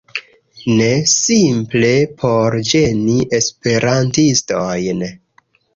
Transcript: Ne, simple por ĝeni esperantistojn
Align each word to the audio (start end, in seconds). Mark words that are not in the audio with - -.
Ne, 0.79 0.87
simple 1.61 1.91
por 2.23 2.59
ĝeni 2.73 3.21
esperantistojn 3.43 5.11